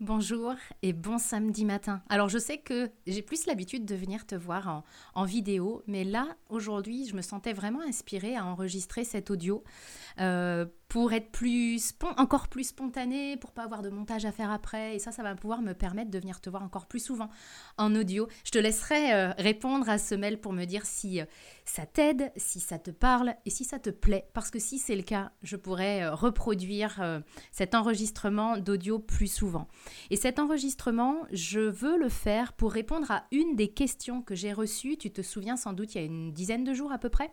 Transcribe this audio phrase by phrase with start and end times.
[0.00, 2.02] Bonjour et bon samedi matin.
[2.10, 4.84] Alors je sais que j'ai plus l'habitude de venir te voir
[5.14, 9.64] en, vidéo, mais là aujourd'hui je me sentais vraiment inspirée à enregistrer cet audio
[10.20, 14.96] euh, pour être plus encore plus spontané, pour pas avoir de montage à faire après.
[14.96, 17.28] Et ça, ça va pouvoir me permettre de venir te voir encore plus souvent
[17.76, 18.28] en audio.
[18.44, 21.24] Je te laisserai euh, répondre à ce mail pour me dire si euh,
[21.64, 24.28] ça t'aide, si ça te parle et si ça te plaît.
[24.32, 27.22] Parce que si c'est le cas, je pourrais euh, reproduire
[27.52, 29.68] cet enregistrement d'audio plus souvent.
[30.10, 34.52] Et cet enregistrement, je veux le faire pour répondre à une des questions que j'ai
[34.52, 34.96] reçues.
[34.96, 37.32] Tu te souviens sans doute il y a une dizaine de jours à peu près?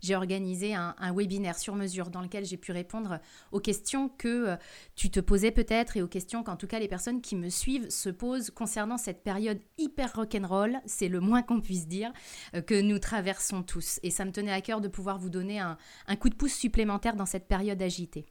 [0.00, 3.20] J'ai organisé un, webinaire sur mesure dans lequel j'ai pu répondre
[3.52, 4.56] aux questions que euh,
[4.96, 7.88] tu te posais peut-être et aux questions qu'en tout cas les personnes qui me suivent
[7.90, 12.12] se posent concernant cette période hyper rock'n'roll, c'est le moins qu'on puisse dire,
[12.54, 14.00] euh, que nous traversons tous.
[14.02, 15.76] Et ça me tenait à cœur de pouvoir vous donner un,
[16.18, 18.24] coup de pouce supplémentaire dans cette période agitée.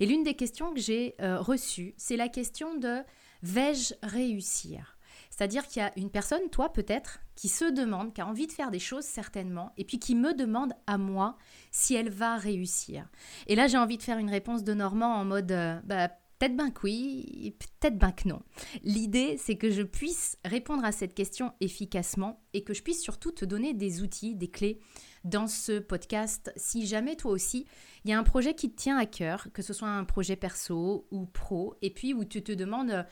[0.00, 3.02] Et l'une des questions que j'ai euh, reçues, c'est la question de
[3.42, 4.97] vais-je réussir?
[5.38, 8.52] C'est-à-dire qu'il y a une personne, toi peut-être, qui se demande, qui a envie de
[8.52, 11.38] faire des choses certainement, et puis qui me demande à moi
[11.70, 13.08] si elle va réussir.
[13.46, 16.56] Et là, j'ai envie de faire une réponse de Normand en mode, euh, bah, peut-être
[16.56, 18.42] ben que oui, peut-être ben que non.
[18.82, 23.30] L'idée, c'est que je puisse répondre à cette question efficacement et que je puisse surtout
[23.30, 24.80] te donner des outils, des clés
[25.22, 26.52] dans ce podcast.
[26.56, 27.64] Si jamais toi aussi,
[28.04, 30.34] il y a un projet qui te tient à cœur, que ce soit un projet
[30.34, 33.06] perso ou pro, et puis où tu te demandes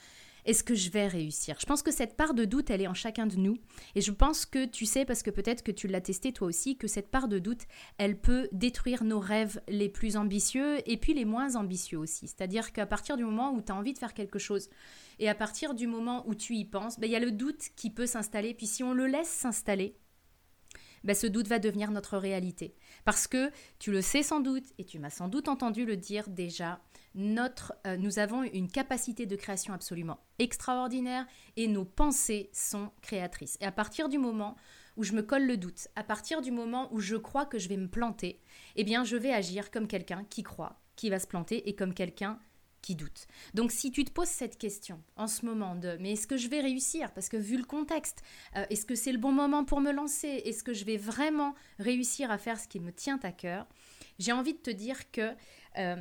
[0.47, 1.57] est-ce que je vais réussir?
[1.61, 3.59] Je pense que cette part de doute, elle est en chacun de nous.
[3.95, 6.77] Et je pense que tu sais, parce que peut-être que tu l'as testé toi aussi,
[6.77, 7.63] que cette part de doute,
[7.99, 12.29] elle peut détruire nos rêves les plus ambitieux et puis les moins ambitieux aussi.
[12.29, 14.71] C'est-à-dire qu'à partir du moment où tu as envie de faire quelque chose,
[15.19, 17.71] et à partir du moment où tu y penses, ben, il y a le doute
[17.75, 18.55] qui peut s'installer.
[18.55, 19.97] Puis si on le laisse s'installer,
[21.05, 22.75] ben, ce doute va devenir notre réalité.
[23.05, 26.29] Parce que tu le sais sans doute, et tu m'as sans doute entendu le dire
[26.29, 26.81] déjà,
[27.17, 33.57] notre, euh, nous avons une capacité de création absolument extraordinaire et nos pensées sont créatrices.
[33.61, 34.57] Et à partir du moment
[34.97, 37.69] où je me colle le doute, à partir du moment où je crois que je
[37.69, 38.41] vais me planter,
[38.77, 41.95] eh bien je vais agir comme quelqu'un qui croit, qui va se planter et comme
[41.95, 42.39] quelqu'un
[43.55, 46.49] Donc si tu te poses cette question en ce moment de mais est-ce que je
[46.49, 47.13] vais réussir?
[47.13, 48.23] Parce que vu le contexte,
[48.57, 50.29] euh, est-ce que c'est le bon moment pour me lancer?
[50.45, 53.67] Est-ce que je vais vraiment réussir à faire ce qui me tient à cœur?
[54.19, 55.35] J'ai envie de te dire que
[55.79, 55.97] euh,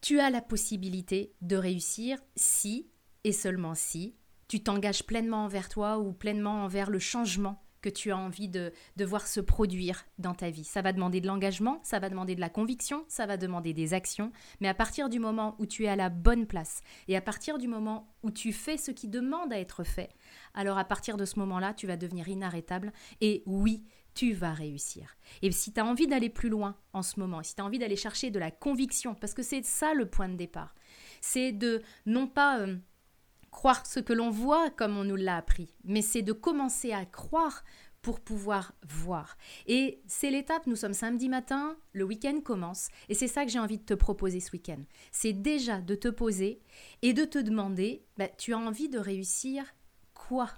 [0.00, 2.88] tu as la possibilité de réussir si
[3.24, 4.14] et seulement si
[4.48, 8.72] tu t'engages pleinement envers toi ou pleinement envers le changement que tu as envie de,
[8.96, 10.64] de voir se produire dans ta vie.
[10.64, 13.94] Ça va demander de l'engagement, ça va demander de la conviction, ça va demander des
[13.94, 17.20] actions, mais à partir du moment où tu es à la bonne place et à
[17.20, 20.10] partir du moment où tu fais ce qui demande à être fait,
[20.54, 23.84] alors à partir de ce moment-là, tu vas devenir inarrêtable et oui,
[24.14, 25.16] tu vas réussir.
[25.42, 27.78] Et si tu as envie d'aller plus loin en ce moment, si tu as envie
[27.78, 30.74] d'aller chercher de la conviction, parce que c'est ça le point de départ,
[31.20, 32.60] c'est de non pas...
[32.60, 32.76] Euh,
[33.50, 37.06] croire ce que l'on voit comme on nous l'a appris, mais c'est de commencer à
[37.06, 37.64] croire
[38.02, 39.36] pour pouvoir voir.
[39.66, 43.58] Et c'est l'étape, nous sommes samedi matin, le week-end commence, et c'est ça que j'ai
[43.58, 44.80] envie de te proposer ce week-end.
[45.10, 46.60] C'est déjà de te poser
[47.02, 49.64] et de te demander, bah, tu as envie de réussir
[50.14, 50.50] quoi?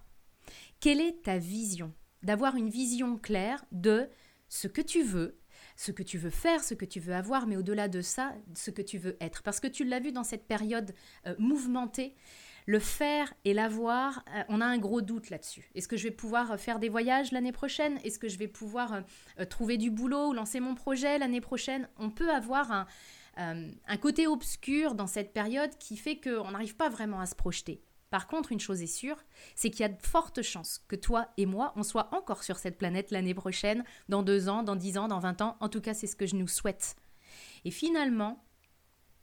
[0.80, 1.94] Quelle est ta vision?
[2.22, 4.08] D'avoir une vision claire de
[4.48, 5.38] ce que tu veux,
[5.76, 8.70] ce que tu veux faire, ce que tu veux avoir, mais au-delà de ça, ce
[8.70, 9.42] que tu veux être.
[9.42, 10.94] Parce que tu l'as vu dans cette période
[11.26, 12.14] euh, mouvementée,
[12.68, 15.70] le faire et l'avoir, euh, on a un gros doute là-dessus.
[15.74, 17.98] Est-ce que je vais pouvoir euh, faire des voyages l'année prochaine?
[18.04, 18.92] Est-ce que je vais pouvoir
[19.38, 21.88] euh, trouver du boulot ou lancer mon projet l'année prochaine?
[21.96, 22.86] On peut avoir un,
[23.38, 27.82] un côté obscur dans cette période qui fait qu'on n'arrive pas vraiment à se projeter.
[28.10, 29.24] Par contre, une chose est sûre,
[29.54, 32.58] c'est qu'il y a de fortes chances que toi et moi, on soit encore sur
[32.58, 35.56] cette planète l'année prochaine, dans deux ans, dans dix ans, dans vingt ans.
[35.60, 36.96] En tout cas, c'est ce que je nous souhaite.
[37.64, 38.44] Et finalement,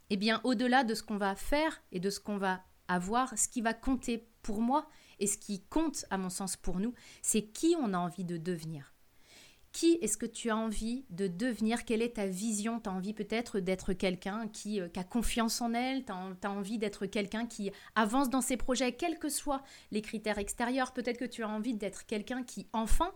[0.10, 3.38] eh bien, au-delà de ce qu'on va faire et de ce qu'on va à voir
[3.38, 4.88] ce qui va compter pour moi
[5.20, 8.38] et ce qui compte, à mon sens, pour nous, c'est qui on a envie de
[8.38, 8.94] devenir.
[9.72, 11.84] Qui est-ce que tu as envie de devenir?
[11.84, 12.80] Quelle est ta vision?
[12.80, 16.78] Tu as envie peut-être d'être quelqu'un qui, euh, a confiance en elle, tu as, envie
[16.78, 20.94] d'être quelqu'un qui avance dans ses projets, quels que soient les critères extérieurs?
[20.94, 23.12] Peut-être que tu as envie d'être quelqu'un qui, enfin,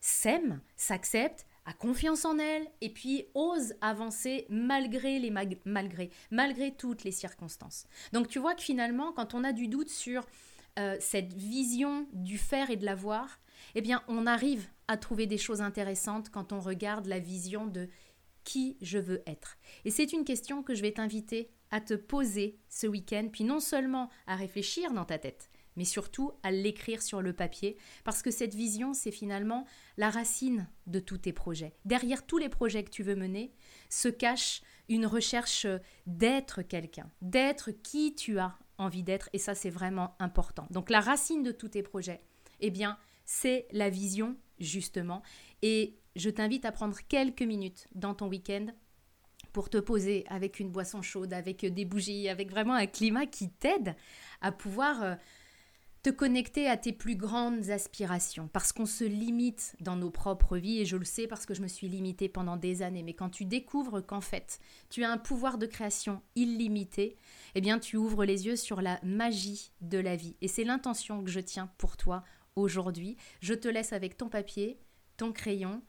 [0.00, 5.30] s'aime, s'accepte, a confiance en elle et puis ose avancer malgré les
[5.64, 7.86] malgré malgré toutes les circonstances.
[8.12, 10.26] Donc tu vois que finalement quand on a du doute sur
[10.78, 13.40] euh, cette vision du faire et de l'avoir,
[13.74, 17.88] eh bien on arrive à trouver des choses intéressantes quand on regarde la vision de
[18.44, 19.56] qui je veux être.
[19.84, 23.60] Et c'est une question que je vais t'inviter à te poser ce week-end, puis non
[23.60, 28.30] seulement à réfléchir dans ta tête, mais surtout à l'écrire sur le papier, parce que
[28.30, 29.66] cette vision, c'est finalement
[29.96, 31.74] la racine de tous tes projets.
[31.84, 33.52] Derrière tous les projets que tu veux mener
[33.88, 35.66] se cache une recherche
[36.06, 40.66] d'être quelqu'un, d'être qui tu as envie d'être et ça c'est vraiment important.
[40.70, 42.20] Donc la racine de tous tes projets,
[42.60, 45.22] eh bien, c'est la vision justement
[45.62, 48.66] et je t'invite à prendre quelques minutes dans ton week-end
[49.52, 53.50] pour te poser avec une boisson chaude, avec des bougies, avec vraiment un climat qui
[53.50, 53.94] t'aide
[54.40, 55.14] à pouvoir euh,
[56.02, 60.80] te connecter à tes plus grandes aspirations, parce qu'on se limite dans nos propres vies,
[60.80, 63.30] et je le sais parce que je me suis limitée pendant des années, mais quand
[63.30, 64.58] tu découvres qu'en fait,
[64.90, 67.16] tu as un pouvoir de création illimité,
[67.54, 70.36] eh bien tu ouvres les yeux sur la magie de la vie.
[70.40, 72.24] Et c'est l'intention que je tiens pour toi
[72.56, 73.16] aujourd'hui.
[73.40, 74.78] Je te laisse avec ton papier,
[75.16, 75.82] ton crayon,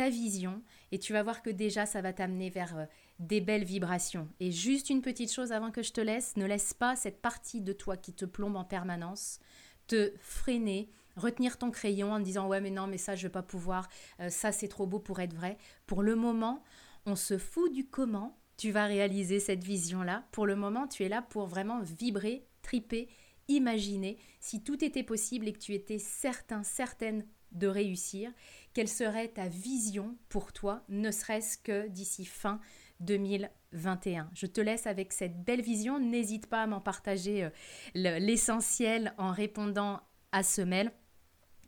[0.00, 0.62] ta vision,
[0.92, 2.86] et tu vas voir que déjà ça va t'amener vers euh,
[3.18, 4.28] des belles vibrations.
[4.40, 7.60] Et juste une petite chose avant que je te laisse, ne laisse pas cette partie
[7.60, 9.40] de toi qui te plombe en permanence
[9.88, 13.42] te freiner, retenir ton crayon en disant ouais mais non mais ça je vais pas
[13.42, 15.58] pouvoir, euh, ça c'est trop beau pour être vrai.
[15.86, 16.62] Pour le moment,
[17.04, 20.24] on se fout du comment tu vas réaliser cette vision-là.
[20.32, 23.10] Pour le moment, tu es là pour vraiment vibrer, triper,
[23.48, 28.32] imaginer si tout était possible et que tu étais certain, certaine de réussir,
[28.72, 32.60] quelle serait ta vision pour toi, ne serait-ce que d'ici fin
[33.00, 34.30] 2021.
[34.34, 35.98] Je te laisse avec cette belle vision.
[35.98, 37.50] N'hésite pas à m'en partager euh,
[37.94, 40.00] l'essentiel en répondant
[40.32, 40.92] à ce mail.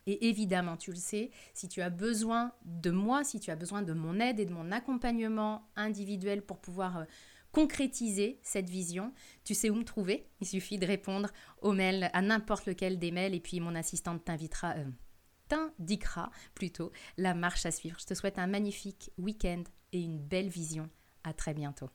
[0.07, 3.83] Et évidemment, tu le sais, si tu as besoin de moi, si tu as besoin
[3.83, 7.05] de mon aide et de mon accompagnement individuel pour pouvoir euh,
[7.53, 9.13] concrétiser cette vision,
[9.45, 10.27] tu sais où me trouver.
[10.41, 11.29] Il suffit de répondre
[11.61, 14.85] au mail, à n'importe lequel des mails, et puis mon assistante t'invitera, euh,
[15.53, 17.99] t'indiquera plutôt la marche à suivre.
[18.01, 20.89] Je te souhaite un magnifique week-end et une belle vision
[21.25, 21.91] à très bientôt.